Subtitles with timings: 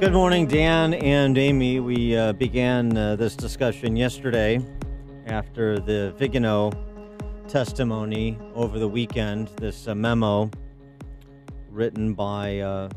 [0.00, 1.78] Good morning, Dan and Amy.
[1.78, 4.58] We uh, began uh, this discussion yesterday
[5.26, 6.72] after the Vigano
[7.48, 9.48] testimony over the weekend.
[9.58, 10.50] This uh, memo
[11.68, 12.88] written by a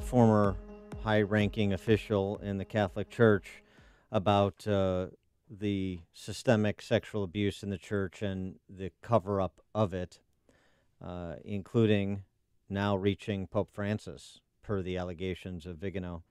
[0.00, 0.56] former
[1.04, 3.62] high ranking official in the Catholic Church
[4.10, 5.06] about uh,
[5.48, 10.18] the systemic sexual abuse in the church and the cover up of it,
[11.00, 12.24] uh, including
[12.68, 16.24] now reaching Pope Francis, per the allegations of Vigano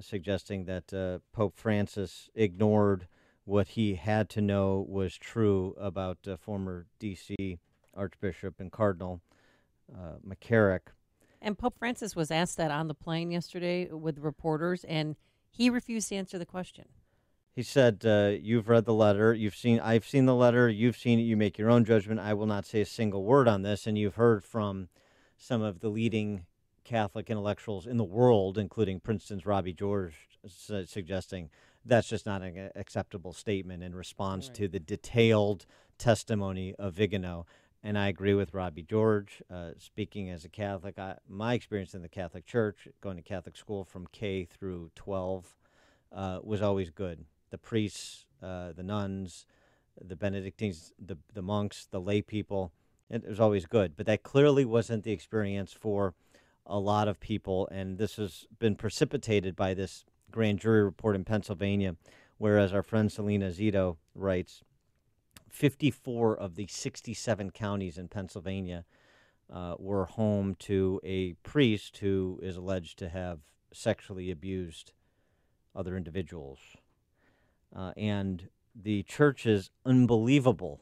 [0.00, 3.06] suggesting that uh, Pope Francis ignored
[3.44, 7.58] what he had to know was true about uh, former D.C.
[7.94, 9.20] Archbishop and Cardinal
[9.92, 10.92] uh, McCarrick.
[11.40, 15.16] And Pope Francis was asked that on the plane yesterday with reporters, and
[15.50, 16.86] he refused to answer the question.
[17.54, 19.32] He said, uh, "You've read the letter.
[19.34, 19.80] You've seen.
[19.80, 20.68] I've seen the letter.
[20.68, 21.22] You've seen it.
[21.22, 22.20] You make your own judgment.
[22.20, 24.88] I will not say a single word on this." And you've heard from
[25.36, 26.44] some of the leading
[26.88, 31.50] Catholic intellectuals in the world, including Princeton's Robbie George, su- suggesting
[31.84, 34.54] that's just not an acceptable statement in response Right.
[34.56, 35.66] to the detailed
[35.98, 37.44] testimony of Vigano.
[37.82, 39.42] And I agree with Robbie George.
[39.50, 43.58] Uh, speaking as a Catholic, I, my experience in the Catholic Church, going to Catholic
[43.58, 45.54] school from K through 12,
[46.10, 47.26] uh, was always good.
[47.50, 49.44] The priests, uh, the nuns,
[50.00, 52.72] the Benedictines, the, the monks, the lay people,
[53.10, 53.94] it was always good.
[53.94, 56.14] But that clearly wasn't the experience for
[56.68, 61.24] a lot of people, and this has been precipitated by this grand jury report in
[61.24, 61.96] Pennsylvania,
[62.36, 64.62] whereas our friend Salena Zito writes
[65.48, 68.84] 54 of the 67 counties in Pennsylvania
[69.50, 73.40] uh, were home to a priest who is alleged to have
[73.72, 74.92] sexually abused
[75.74, 76.58] other individuals.
[77.74, 80.80] Uh, and the church's unbelievable,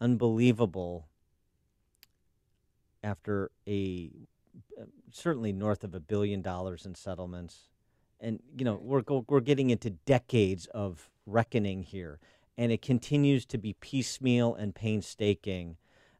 [0.00, 1.08] unbelievable
[3.02, 4.10] after a
[5.10, 7.68] certainly north of a billion dollars in settlements,
[8.20, 12.18] and you know we're we're getting into decades of reckoning here,
[12.56, 15.76] and it continues to be piecemeal and painstaking.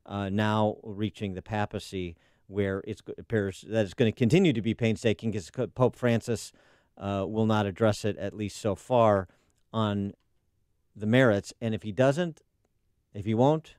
[0.06, 2.16] Uh, now reaching the papacy,
[2.46, 6.50] where it's, it appears that it's going to continue to be painstaking because Pope Francis
[6.96, 9.28] uh, will not address it at least so far
[9.70, 10.14] on
[10.96, 12.42] the merits, and if he doesn't,
[13.14, 13.74] if he won't,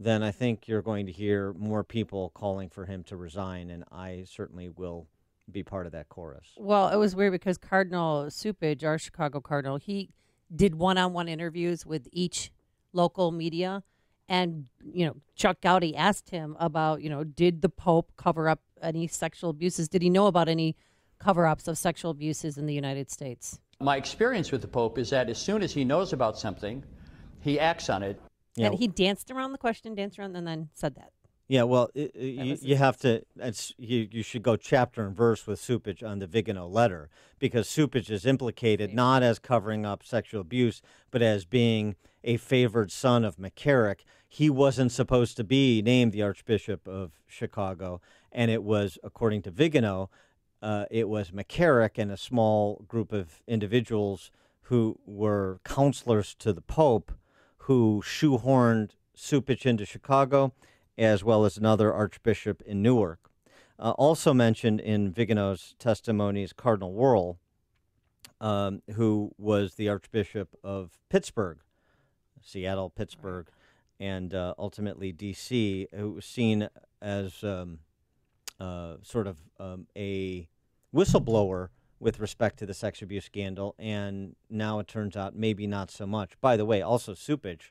[0.00, 3.84] then I think you're going to hear more people calling for him to resign, and
[3.92, 5.06] I certainly will
[5.52, 6.46] be part of that chorus.
[6.56, 10.08] Well, it was weird because Cardinal Cupich, our Chicago Cardinal, he
[10.54, 12.50] did one-on-one interviews with each
[12.94, 13.82] local media,
[14.26, 18.60] and you know Chuck Goudie asked him about you know did the Pope cover up
[18.80, 19.88] any sexual abuses?
[19.88, 20.76] Did he know about any
[21.18, 23.60] cover-ups of sexual abuses in the United States?
[23.80, 26.82] My experience with the Pope is that as soon as he knows about something,
[27.40, 28.18] he acts on it.
[28.56, 28.66] Yeah.
[28.68, 31.10] And he danced around the question, danced around, and then said that.
[31.48, 33.22] Yeah, well, it, it- you, you have to.
[33.36, 34.08] It's you.
[34.10, 37.10] You should go chapter and verse with Cupich on the Vigano letter
[37.40, 42.92] because Cupich is implicated not as covering up sexual abuse, but as being a favored
[42.92, 44.00] son of McCarrick.
[44.28, 48.00] He wasn't supposed to be named the Archbishop of Chicago,
[48.30, 50.08] and it was, according to Vigano,
[50.62, 54.30] uh, it was McCarrick and a small group of individuals
[54.64, 57.10] who were counselors to the Pope
[57.70, 60.52] who shoehorned Cupich into Chicago,
[60.98, 63.30] as well as another archbishop in Newark.
[63.78, 67.36] Uh, also mentioned in Vigano's testimony is Cardinal Wuerl,
[68.40, 71.58] um, who was the Archbishop of Pittsburgh,
[72.42, 73.46] Seattle, Pittsburgh,
[74.00, 76.68] and uh, ultimately D.C., who was seen
[77.00, 77.78] as um,
[78.58, 80.48] uh, sort of um, a
[80.92, 81.68] whistleblower
[82.00, 86.06] with respect to the sex abuse scandal, and now it turns out maybe not so
[86.06, 86.32] much.
[86.40, 87.70] By the way, also Cupich.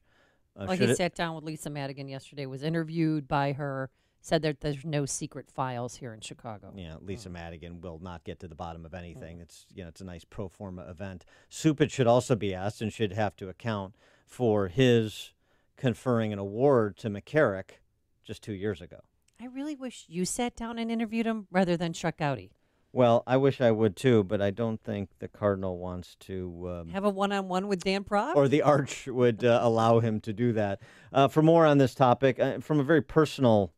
[0.56, 3.90] Uh, Well, he it- sat down with Lisa Madigan yesterday, was interviewed by her,
[4.22, 6.72] said that there's no secret files here in Chicago.
[6.76, 9.40] Yeah, Lisa Madigan will not get to the bottom of anything.
[9.40, 11.26] It's you know it's a nice pro forma event.
[11.50, 13.96] Cupich should also be asked and should have to account
[14.28, 15.34] for his
[15.78, 17.80] conferring an award to McCarrick
[18.24, 19.00] just two years ago.
[19.40, 22.52] I really wish you sat down and interviewed him rather than Chuck Goudie.
[22.92, 26.82] Well, I wish I would too, but I don't think the cardinal wants to.
[26.82, 28.36] Um, Have a one-on-one with Dan Proft.
[28.36, 30.80] or the arch would uh, allow him to do that.
[31.14, 33.74] Uh, for more on this topic, uh, from a very personal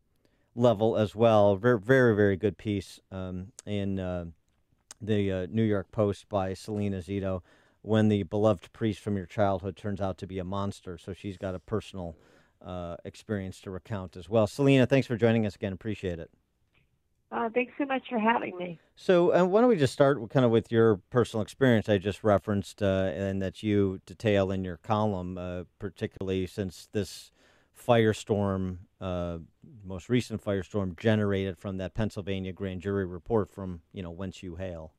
[0.56, 4.26] level as well, very, very, very good piece um, in uh,
[5.02, 7.42] the uh, New York Post by Salena Zito.
[7.84, 11.38] When the beloved priest from your childhood turns out to be a monster, so she's
[11.38, 12.16] got a personal
[12.64, 14.46] uh, experience to recount as well.
[14.46, 15.74] Salena, thanks for joining us again.
[15.74, 16.30] Appreciate it.
[17.32, 18.78] Uh, thanks so much for having me.
[18.96, 22.24] So, uh, why don't we just start kind of with your personal experience I just
[22.26, 27.32] referenced uh, and that you detail in your column, uh, particularly since this
[27.88, 29.38] firestorm, uh,
[29.86, 34.58] most recent firestorm, generated from that Pennsylvania grand jury report from, you know, whence you
[34.58, 34.92] hail.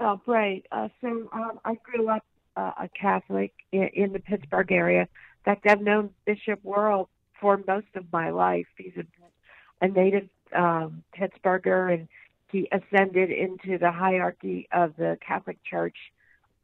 [0.00, 0.66] Oh, great.
[0.72, 2.24] Uh, so um, I grew up
[2.56, 5.02] uh, a Catholic in, in the Pittsburgh area.
[5.02, 5.08] In
[5.44, 7.06] fact, I've known Bishop Wuerl
[7.40, 8.66] for most of my life.
[8.76, 12.08] He's a, a native um, Pittsburgher, and
[12.50, 15.96] he ascended into the hierarchy of the Catholic Church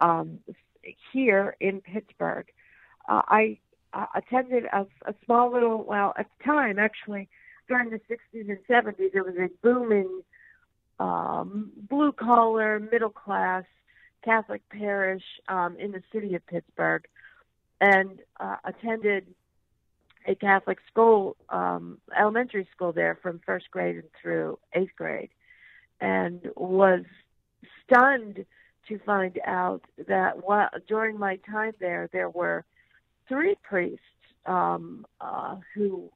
[0.01, 0.39] um,
[1.13, 2.47] here in Pittsburgh.
[3.09, 3.59] Uh, I
[3.93, 7.29] uh, attended a, a small little, well, at the time, actually,
[7.69, 10.23] during the 60s and 70s, there was a booming
[10.99, 13.65] um, blue collar, middle class
[14.25, 17.05] Catholic parish um, in the city of Pittsburgh
[17.81, 19.27] and uh, attended
[20.27, 25.31] a Catholic school, um, elementary school there from first grade and through eighth grade,
[26.01, 27.05] and was
[27.85, 28.45] stunned
[28.89, 32.65] to find out that while, during my time there, there were
[33.29, 34.01] three priests
[34.47, 36.11] um, uh, who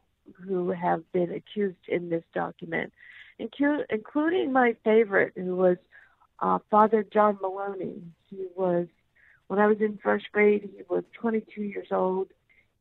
[0.46, 2.92] who have been accused in this document,
[3.38, 5.76] inclu- including my favorite, who was
[6.40, 8.02] uh, Father John Maloney.
[8.30, 8.86] He was
[9.48, 10.68] when I was in first grade.
[10.76, 12.28] He was 22 years old.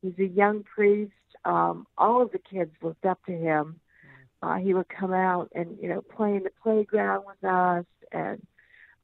[0.04, 1.12] He's a young priest.
[1.44, 3.80] Um, all of the kids looked up to him.
[4.42, 8.46] Uh, he would come out and you know play in the playground with us and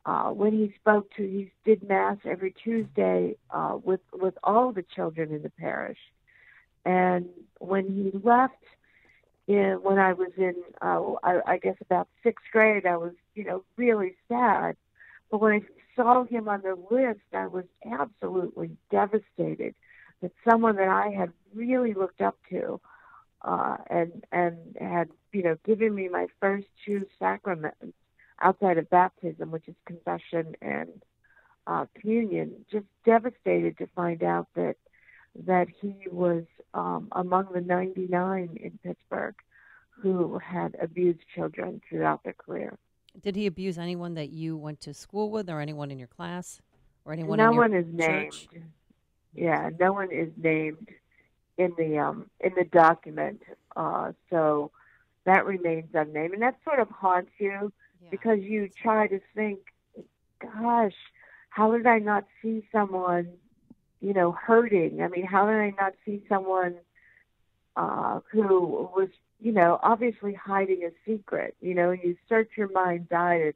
[0.07, 4.85] uh, when he spoke to, he did mass every Tuesday uh, with with all the
[4.95, 5.99] children in the parish.
[6.85, 7.27] And
[7.59, 8.65] when he left,
[9.47, 13.45] in when I was in, uh, I, I guess about sixth grade, I was you
[13.45, 14.77] know really sad.
[15.31, 15.61] But when I
[15.95, 19.75] saw him on the list, I was absolutely devastated
[20.23, 22.81] that someone that I had really looked up to
[23.43, 27.95] uh, and and had you know given me my first two sacraments
[28.43, 31.03] outside of baptism, which is confession and
[31.67, 34.77] uh, communion, just devastated to find out that
[35.47, 36.45] that he was
[36.75, 39.35] um, among the 99 in Pittsburgh
[39.91, 42.77] who had abused children throughout their career.
[43.23, 46.61] Did he abuse anyone that you went to school with, or anyone in your class,
[47.05, 47.39] or anyone?
[47.39, 48.49] No in your one is church?
[48.53, 48.65] named.
[49.35, 50.89] Yeah, no one is named
[51.57, 53.43] in the um in the document.
[53.77, 54.71] Uh, so
[55.25, 57.73] that remains unnamed, and that sort of haunts you
[58.03, 58.09] Yeah.
[58.11, 59.61] because you try to think,
[60.41, 60.95] gosh,
[61.51, 63.29] how did I not see someone,
[64.01, 65.03] you know, hurting?
[65.03, 66.77] I mean, how did I not see someone
[67.77, 69.09] uh, who was,
[69.41, 71.55] you know, obviously hiding a secret?
[71.61, 73.53] You know, you search your mind's eye to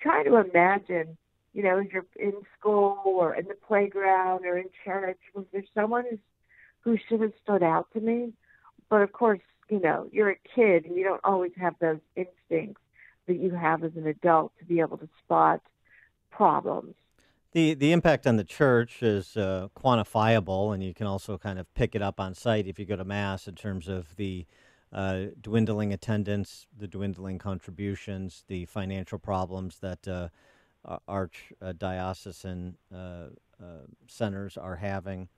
[0.00, 1.16] try to imagine,
[1.52, 5.64] you know, if you're in school or in the playground or in church, was there
[5.74, 6.18] someone who's,
[6.80, 8.32] who should have stood out to me?
[8.88, 12.80] But of course, you know, you're a kid and you don't always have those instincts
[13.26, 15.60] that you have as an adult to be able to spot
[16.30, 16.94] problems.
[17.52, 21.72] The the impact on the church is uh, quantifiable, and you can also kind of
[21.74, 24.46] pick it up on site if you go to mass in terms of the
[24.90, 30.28] uh, dwindling attendance, the dwindling contributions, the financial problems that uh,
[31.08, 35.28] archdiocesan uh, uh, centers are having.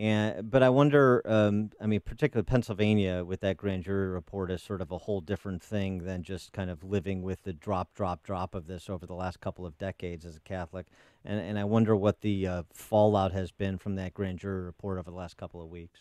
[0.00, 4.62] And but I wonder, um, I mean, particularly Pennsylvania with that grand jury report is
[4.62, 8.22] sort of a whole different thing than just kind of living with the drop, drop,
[8.22, 10.86] drop of this over the last couple of decades as a Catholic.
[11.24, 14.98] And and I wonder what the uh, fallout has been from that grand jury report
[14.98, 15.98] over the last couple of weeks.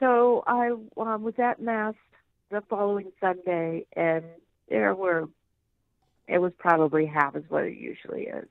[0.00, 1.94] So I um, was at mass
[2.50, 4.24] the following Sunday, and
[4.70, 5.28] there were
[6.28, 8.48] it was probably half as what it usually is,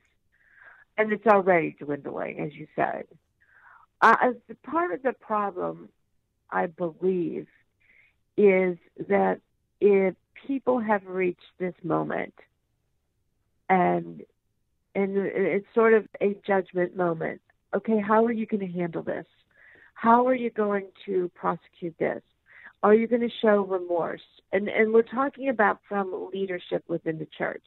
[0.97, 3.05] and it's already dwindling, as you said.
[4.01, 5.89] Uh, part of the problem,
[6.51, 7.47] I believe,
[8.35, 9.39] is that
[9.79, 10.15] if
[10.47, 12.33] people have reached this moment,
[13.69, 14.23] and
[14.95, 17.41] and it's sort of a judgment moment.
[17.75, 19.25] Okay, how are you going to handle this?
[19.93, 22.21] How are you going to prosecute this?
[22.83, 24.21] Are you going to show remorse?
[24.51, 27.63] And and we're talking about from leadership within the church.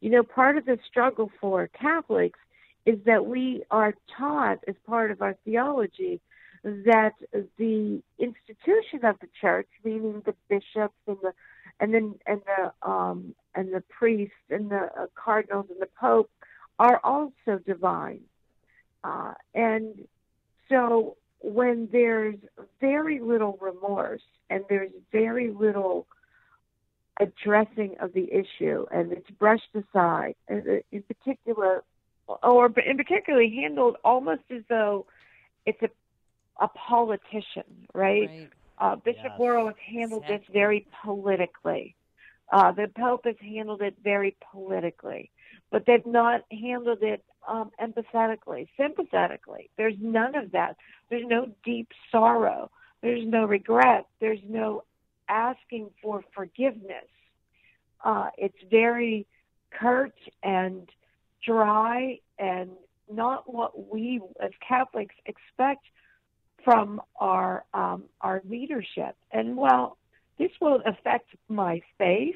[0.00, 2.38] You know, part of the struggle for Catholics
[2.84, 6.20] is that we are taught as part of our theology
[6.62, 7.12] that
[7.58, 11.32] the institution of the church, meaning the bishops and the
[11.78, 16.30] and then and the um, and the priests and the uh, cardinals and the pope
[16.78, 18.20] are also divine,
[19.04, 20.06] uh, and
[20.68, 22.36] so when there's
[22.80, 26.06] very little remorse and there's very little
[27.20, 31.84] addressing of the issue and it's brushed aside, in particular,
[32.42, 35.06] or in particularly handled almost as though
[35.64, 35.88] it's a
[36.58, 38.28] a politician, right?
[38.30, 38.50] Right.
[38.78, 39.38] Uh, Bishop Yes.
[39.38, 41.94] Wuerl has handled this very politically.
[42.50, 45.30] Uh, the Pope has handled it very politically,
[45.70, 49.70] but they've not handled it um, empathetically, sympathetically.
[49.76, 50.76] There's none of that.
[51.10, 52.70] There's no deep sorrow.
[53.02, 54.06] There's no regret.
[54.20, 54.82] There's no
[55.28, 57.08] asking for forgiveness.
[58.04, 59.26] Uh, it's very
[59.70, 60.88] curt and
[61.44, 62.70] dry and
[63.10, 65.84] not what we as Catholics expect
[66.64, 69.16] from our um, our leadership.
[69.30, 69.98] And while
[70.38, 72.34] this will affect my faith,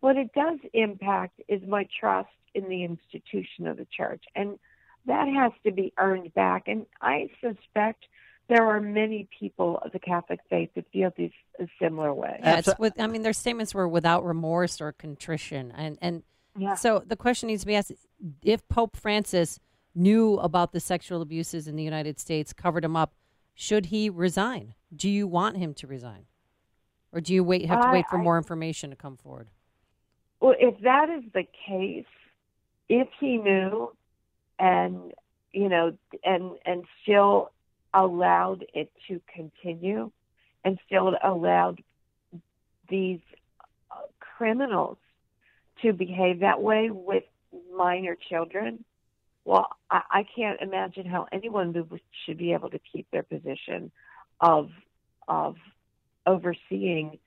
[0.00, 4.58] what it does impact is my trust in the institution of the church, and
[5.06, 6.64] that has to be earned back.
[6.66, 8.04] And I suspect
[8.48, 12.40] there are many people of the Catholic faith that feel this a similar way.
[12.42, 16.22] Yeah, with, I mean, their statements were without remorse or contrition, and and
[16.56, 16.74] Yeah.
[16.74, 17.92] so the question needs to be asked:
[18.42, 19.60] If Pope Francis
[19.94, 23.14] knew about the sexual abuses in the United States, covered them up,
[23.54, 24.74] should he resign?
[24.94, 26.26] Do you want him to resign,
[27.12, 29.48] or do you wait have to wait for I- more information to come forward?
[30.40, 32.06] Well, if that is the case,
[32.88, 33.92] if he knew
[34.58, 35.12] and
[35.52, 37.50] you know and and still
[37.94, 40.10] allowed it to continue
[40.64, 41.82] and still allowed
[42.88, 43.20] these
[43.90, 44.98] uh, criminals
[45.82, 47.24] to behave that way with
[47.74, 48.84] minor children,
[49.44, 51.74] well, I, I can't imagine how anyone
[52.24, 53.90] should be able to keep their position
[54.40, 54.70] of
[55.26, 55.56] of
[56.26, 57.18] overseeing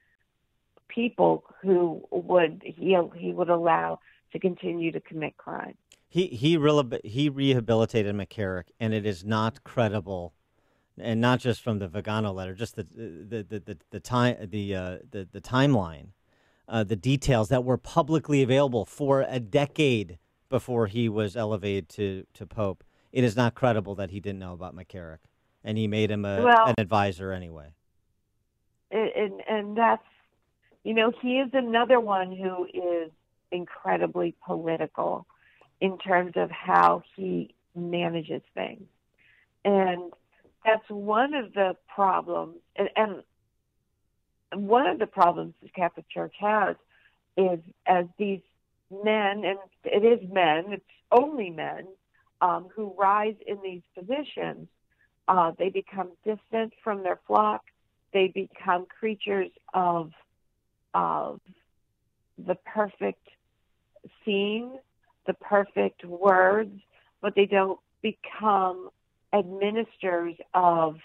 [0.94, 4.00] people who would he he would allow
[4.32, 5.76] to continue to commit crime.
[6.08, 6.58] He he
[7.04, 10.34] he rehabilitated McCarrick, and it is not credible,
[10.98, 14.76] and not just from the Vigano letter, just the the the the, the time the,
[14.76, 16.08] uh, the the timeline,
[16.68, 20.18] uh, the details that were publicly available for a decade
[20.50, 22.84] before he was elevated to to pope.
[23.14, 25.20] It is not credible that he didn't know about McCarrick,
[25.64, 27.70] and he made him a, Well- an advisor anyway.
[28.92, 30.04] and and, and that's
[30.84, 33.12] you know he is another one who is
[33.52, 35.26] incredibly political
[35.80, 38.84] in terms of how he manages things.
[39.66, 40.12] And
[40.66, 43.24] that's one of the problems and, and
[44.54, 46.76] one of the problems the catholic church has
[47.38, 48.42] is as these
[49.04, 51.88] men and it is men it's only men
[52.42, 54.68] um, who rise in these positions
[55.28, 57.64] uh, they become distant from their flock
[58.14, 60.12] they become creatures of
[60.94, 61.40] of
[62.38, 63.28] the perfect
[64.24, 64.80] scene,
[65.28, 66.80] the perfect words,
[67.22, 68.90] but they don't become
[69.34, 70.98] administrators of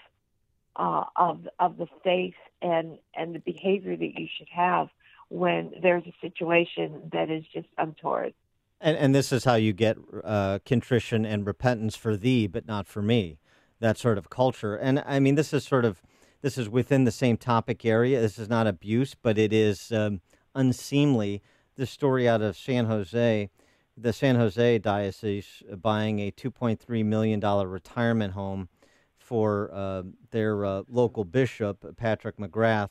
[0.75, 4.89] uh, of of the faith and and the behavior that you should have
[5.29, 8.33] when there's a situation that is just untoward.
[8.79, 12.87] And, and this is how you get uh, contrition and repentance for thee, but not
[12.87, 13.39] for me.
[13.79, 14.75] That sort of culture.
[14.75, 16.01] And I mean, this is sort of
[16.41, 18.21] this is within the same topic area.
[18.21, 20.21] This is not abuse, but it is um,
[20.55, 21.41] unseemly.
[21.75, 23.49] The story out of San Jose,
[23.95, 28.69] the San Jose diocese buying a $2.3 million retirement home
[29.15, 32.89] for uh, their uh, local bishop, Patrick McGrath,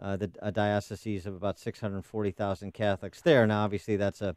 [0.00, 3.46] uh, the a diocese of about 640,000 Catholics there.
[3.46, 4.36] Now, obviously, that's a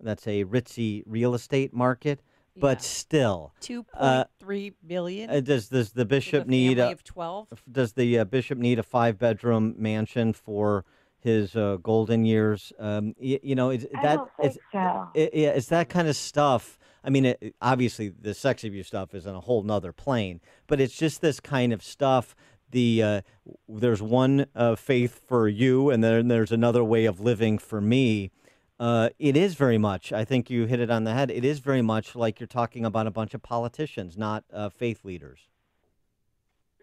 [0.00, 2.20] that's a ritzy real estate market,
[2.56, 2.82] but Yeah.
[2.82, 5.30] still, Two Uh, point three billion.
[5.30, 7.48] uh, does does the with a bishop need family a, of twelve?
[7.70, 10.84] does the uh, bishop need a five bedroom mansion for
[11.18, 12.72] his uh, golden years?
[12.78, 15.08] Um, y- you know, it's, I that don't think it's so.
[15.14, 16.78] it, yeah, it's that kind of stuff.
[17.04, 20.40] I mean, it, it- obviously, the sex abuse stuff is on a whole nother plane,
[20.66, 22.34] but it's just this kind of stuff.
[22.70, 23.20] The uh,
[23.68, 28.30] there's one uh, faith for you, and then there's another way of living for me.
[28.78, 30.12] Uh, it is very much.
[30.12, 31.30] I think you hit it on the head.
[31.30, 35.04] It is very much like you're talking about a bunch of politicians, not uh, faith
[35.04, 35.40] leaders.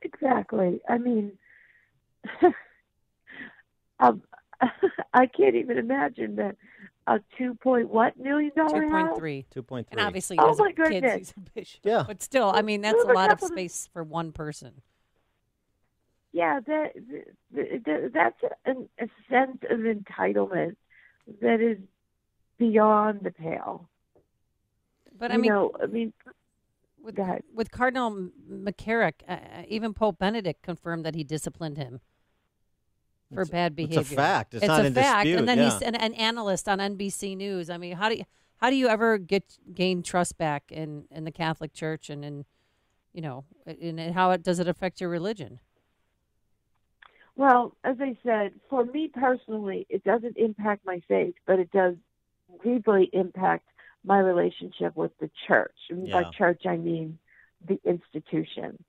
[0.02, 0.80] Exactly.
[0.88, 1.34] I mean,
[4.00, 4.22] um,
[5.14, 6.56] I can't even imagine that
[7.08, 9.08] a two point what million dollar Two house.
[9.08, 9.46] point three.
[9.50, 10.00] Two point three.
[10.00, 11.34] And obviously, Oh, doesn't my have kids.
[11.34, 11.34] goodness.
[11.56, 11.88] He's a.
[11.90, 12.04] Yeah.
[12.08, 14.82] But still, I mean, that's a lot of space for one person.
[16.32, 16.94] Yeah, that,
[17.54, 20.76] that, that that's an, a sense of entitlement
[21.42, 21.78] that is
[22.58, 23.90] beyond the pale.
[25.18, 26.14] But I you mean, know, I mean,
[27.04, 27.44] with, go ahead.
[27.54, 32.00] with Cardinal McCarrick, uh, uh, even Pope Benedict confirmed that he disciplined him
[33.34, 34.16] for bad It's behavior.
[34.16, 34.54] a fact.
[34.54, 35.40] It's, It's not a in fact, dispute.
[35.40, 35.72] and then yeah.
[35.72, 37.70] he's an, an analyst on NBC News.
[37.70, 38.24] I mean, how do you
[38.58, 42.46] how do you ever get gain trust back in in the Catholic Church and in
[43.14, 45.60] you know in, in how it does it affect your religion?
[47.40, 51.96] Well, as I said, for me personally, it doesn't impact my faith, but it does
[52.62, 53.66] deeply impact
[54.04, 55.78] my relationship with the church.
[55.90, 56.22] And Yeah.
[56.22, 57.18] By church, I mean
[57.66, 58.84] the institution.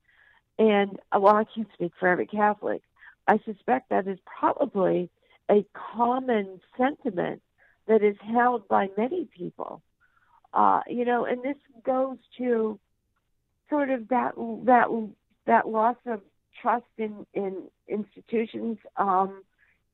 [0.59, 2.81] And uh, while I can't speak for every Catholic,
[3.25, 5.09] I suspect that is probably
[5.49, 5.65] a
[5.95, 7.41] common sentiment
[7.85, 9.81] that is held by many people.
[10.53, 11.55] Uh, you know, and this
[11.85, 12.77] goes to
[13.69, 14.33] sort of that
[14.65, 14.89] that
[15.45, 16.21] that loss of
[16.61, 19.43] trust in in institutions um,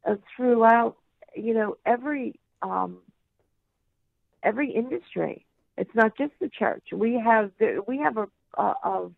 [0.06, 0.98] uh, throughout
[1.36, 3.00] you know every um,
[4.44, 5.46] every industry.
[5.78, 6.86] It's not just the church.
[6.92, 7.52] We have
[7.88, 9.10] we have a, a,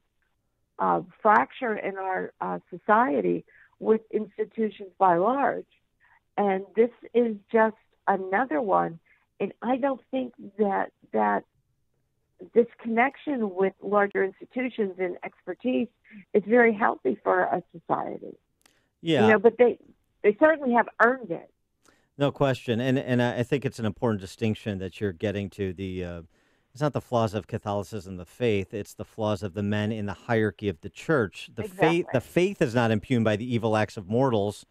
[0.79, 3.45] a fracture in our uh, society
[3.79, 5.65] with institutions by large,
[6.37, 7.77] and this is just
[8.07, 8.99] another one.
[9.39, 11.45] And I don't think that that
[12.53, 15.87] this connection with larger institutions and expertise
[16.33, 18.37] is very healthy for a society.
[19.01, 19.77] Yeah, you know, but they
[20.23, 21.51] they certainly have earned it.
[22.17, 25.73] No question, and and I think it's an important distinction that you're getting to.
[25.73, 26.21] The uh,
[26.73, 30.05] it's not the flaws of Catholicism, the faith; it's the flaws of the men in
[30.05, 31.49] the hierarchy of the church.
[31.55, 31.87] The exactly.
[31.87, 34.65] faith, the faith is not impugned by the evil acts of mortals.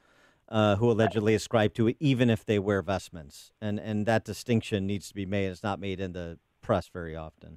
[0.51, 4.87] Uh, who allegedly ascribe to it, even if they wear vestments, and and that distinction
[4.87, 5.49] needs to be made.
[5.49, 7.57] It's not made in the press very often.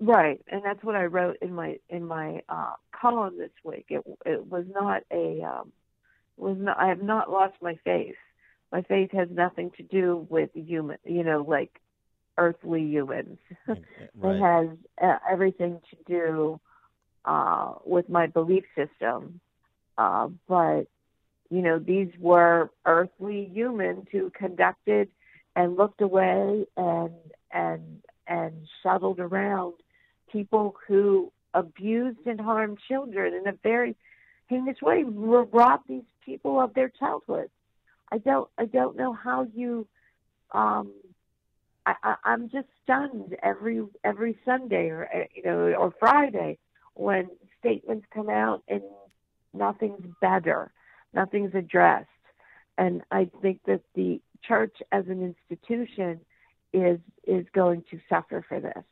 [0.00, 3.84] Right, and that's what I wrote in my in my uh, column this week.
[3.90, 5.72] It it was not a um,
[6.38, 6.78] was not.
[6.78, 8.16] I have not lost my faith.
[8.72, 11.80] My faith has nothing to do with human, you know, like
[12.38, 13.38] earthly humans.
[13.68, 13.78] right.
[14.24, 14.68] it has
[15.02, 16.60] uh, everything to do
[17.26, 19.38] uh, with my belief system.
[19.98, 20.84] Uh, but
[21.50, 25.08] you know, these were earthly humans who conducted
[25.54, 27.12] and looked away and
[27.52, 28.52] and and
[28.82, 29.74] shuttled around
[30.30, 33.96] people who abused and harmed children in a very
[34.48, 37.50] heinous way, robbed these people of their childhood.
[38.10, 39.86] I don't I don't know how you
[40.52, 40.92] um
[41.86, 46.58] I, I I'm just stunned every every Sunday or uh, you know or Friday
[46.94, 47.28] when
[47.58, 48.82] statements come out and
[49.52, 50.70] nothing's better,
[51.12, 52.08] nothing's addressed.
[52.76, 56.20] And I think that the church as an institution
[56.74, 58.84] is is going to suffer for this.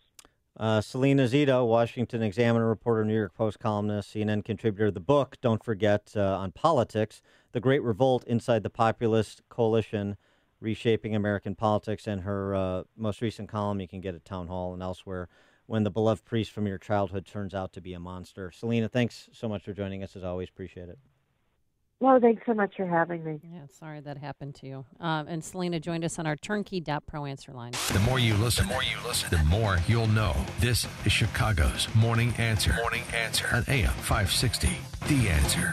[0.56, 4.90] Uh, Salena Zito, Washington Examiner reporter, New York Post columnist, CNN contributor.
[4.90, 7.22] The book, don't forget, uh, on politics,
[7.52, 10.16] The Great Revolt Inside the Populist Coalition,
[10.60, 14.74] Reshaping American Politics, and her uh, most recent column you can get at Town Hall
[14.74, 15.28] and elsewhere,
[15.66, 18.50] When the Beloved Priest from Your Childhood Turns Out to Be a Monster.
[18.50, 20.50] Salena, thanks so much for joining us, as always.
[20.50, 20.98] Appreciate it.
[22.02, 23.38] Well, thanks so much for having me.
[23.44, 24.84] Yeah, sorry that happened to you.
[24.98, 27.74] Um, and Salena joined us on our turnkey.pro answer line.
[27.92, 30.34] The more you listen, the more you listen, the more you'll know.
[30.58, 32.74] This is Chicago's Morning Answer.
[32.80, 34.68] Morning Answer on AM 560.
[35.06, 35.70] The Answer.